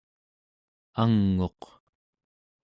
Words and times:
ang'uq 1.01 1.61